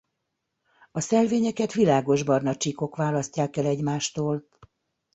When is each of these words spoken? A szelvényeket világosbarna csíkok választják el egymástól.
A 0.91 0.99
szelvényeket 0.99 1.73
világosbarna 1.73 2.55
csíkok 2.55 2.95
választják 2.95 3.57
el 3.57 3.65
egymástól. 3.65 4.47